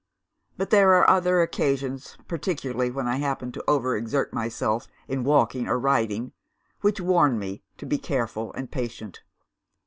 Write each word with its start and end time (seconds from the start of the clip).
But 0.57 0.71
there 0.71 0.89
are 0.95 1.07
other 1.07 1.43
occasions, 1.43 2.17
particularly 2.27 2.89
when 2.89 3.07
I 3.07 3.17
happen 3.17 3.51
to 3.51 3.63
over 3.69 3.95
exert 3.95 4.33
myself 4.33 4.87
in 5.07 5.23
walking 5.23 5.67
or 5.67 5.77
riding, 5.77 6.31
which 6.79 6.99
warn 6.99 7.37
me 7.37 7.61
to 7.77 7.85
be 7.85 7.99
careful 7.99 8.51
and 8.53 8.71
patient. 8.71 9.21